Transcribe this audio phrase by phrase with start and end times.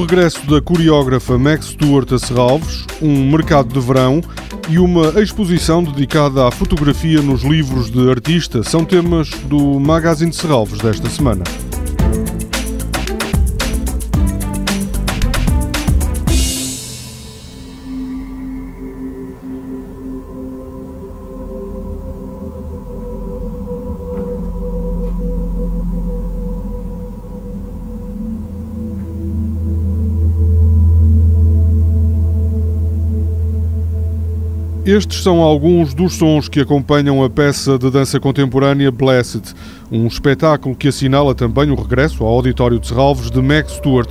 [0.00, 4.20] regresso da coreógrafa Max Stewart a Serralves, um mercado de verão
[4.68, 10.36] e uma exposição dedicada à fotografia nos livros de artista são temas do Magazine de
[10.36, 11.42] Serralves desta semana.
[34.84, 39.54] Estes são alguns dos sons que acompanham a peça de dança contemporânea Blessed,
[39.92, 44.10] um espetáculo que assinala também o regresso ao Auditório de Serralves de Meg Stewart.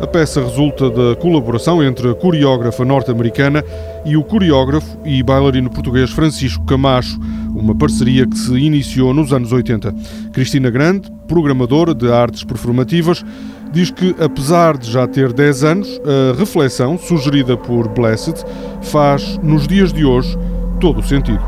[0.00, 3.62] A peça resulta da colaboração entre a coreógrafa norte-americana
[4.04, 7.16] e o coreógrafo e bailarino português Francisco Camacho,
[7.54, 9.94] uma parceria que se iniciou nos anos 80.
[10.32, 13.24] Cristina Grande, programadora de artes performativas,
[13.72, 18.44] diz que, apesar de já ter 10 anos, a reflexão sugerida por Blessed
[18.82, 20.36] faz, nos dias de hoje,
[20.80, 21.42] todo o sentido.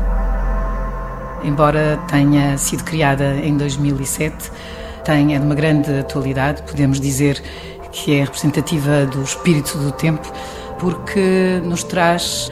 [1.43, 4.51] Embora tenha sido criada em 2007,
[5.03, 7.41] tem, é de uma grande atualidade, podemos dizer
[7.91, 10.31] que é representativa do espírito do tempo,
[10.79, 12.51] porque nos traz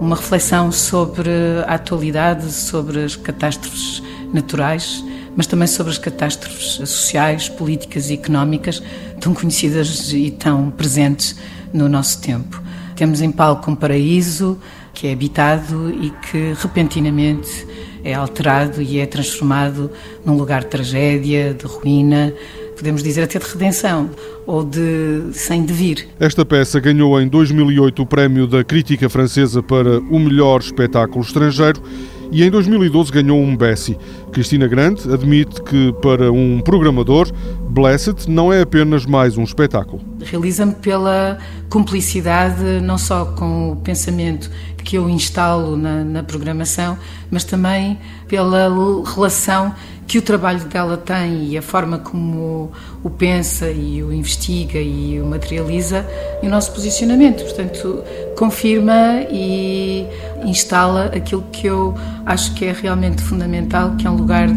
[0.00, 1.30] uma reflexão sobre
[1.66, 5.04] a atualidade, sobre as catástrofes naturais
[5.40, 8.82] mas também sobre as catástrofes sociais, políticas e económicas
[9.18, 11.34] tão conhecidas e tão presentes
[11.72, 12.62] no nosso tempo.
[12.94, 14.58] Temos em palco um paraíso
[14.92, 17.66] que é habitado e que repentinamente
[18.04, 19.90] é alterado e é transformado
[20.26, 22.34] num lugar de tragédia, de ruína,
[22.76, 24.10] podemos dizer até de redenção
[24.46, 26.06] ou de sem devir.
[26.20, 31.82] Esta peça ganhou em 2008 o prémio da crítica francesa para o melhor espetáculo estrangeiro
[32.30, 33.98] e em 2012 ganhou um Bessie.
[34.32, 37.28] Cristina Grande admite que, para um programador,
[37.70, 40.02] Blessed não é apenas mais um espetáculo.
[40.20, 41.38] Realiza-me pela
[41.70, 44.50] cumplicidade, não só com o pensamento
[44.82, 46.98] que eu instalo na, na programação,
[47.30, 47.96] mas também
[48.26, 48.68] pela
[49.04, 49.72] relação
[50.10, 52.72] que o trabalho dela tem e a forma como
[53.04, 56.04] o pensa e o investiga e o materializa
[56.42, 57.44] e o nosso posicionamento.
[57.44, 58.02] Portanto,
[58.36, 60.08] confirma e
[60.44, 61.94] instala aquilo que eu
[62.26, 64.48] acho que é realmente fundamental, que é um lugar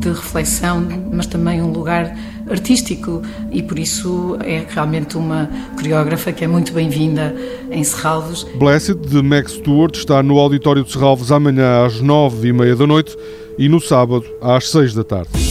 [0.00, 2.16] de reflexão, mas também um lugar
[2.50, 3.22] artístico
[3.52, 7.34] e por isso é realmente uma coreógrafa que é muito bem-vinda
[7.70, 8.44] em Serralves.
[8.58, 12.86] Blessed, de Max Stewart, está no Auditório de Serralves amanhã às nove e meia da
[12.86, 13.16] noite
[13.58, 15.49] e no sábado às seis da tarde.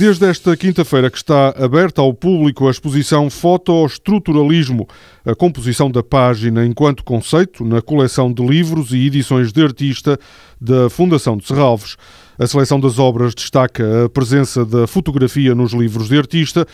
[0.00, 4.88] Desde esta quinta-feira que está aberta ao público a exposição Fotoestruturalismo,
[5.26, 10.18] a composição da página enquanto conceito na coleção de livros e edições de artista
[10.58, 11.98] da Fundação de Serralves.
[12.38, 16.66] A seleção das obras destaca a presença da fotografia nos livros de artista.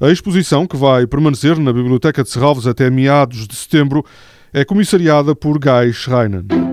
[0.00, 4.04] A exposição, que vai permanecer na Biblioteca de Serralves até meados de setembro,
[4.52, 6.71] é comissariada por Guy Schreinen.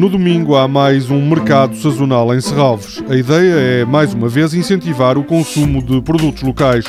[0.00, 3.04] No domingo há mais um mercado sazonal em Serralves.
[3.06, 6.86] A ideia é, mais uma vez, incentivar o consumo de produtos locais,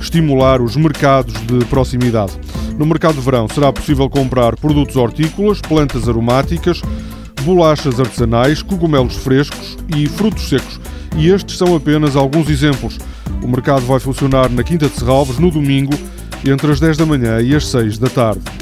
[0.00, 2.38] estimular os mercados de proximidade.
[2.78, 6.80] No mercado de verão será possível comprar produtos hortícolas, plantas aromáticas,
[7.42, 10.78] bolachas artesanais, cogumelos frescos e frutos secos.
[11.16, 12.96] E estes são apenas alguns exemplos.
[13.42, 15.94] O mercado vai funcionar na Quinta de Serralves no domingo,
[16.46, 18.61] entre as 10 da manhã e as 6 da tarde.